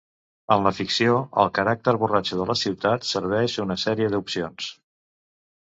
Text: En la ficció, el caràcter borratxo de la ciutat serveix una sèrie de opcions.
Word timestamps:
En 0.53 0.63
la 0.67 0.71
ficció, 0.77 1.17
el 1.43 1.51
caràcter 1.57 1.93
borratxo 2.05 2.39
de 2.41 2.49
la 2.53 2.57
ciutat 2.63 3.07
serveix 3.13 3.59
una 3.67 3.79
sèrie 3.87 4.11
de 4.15 4.23
opcions. 4.23 4.73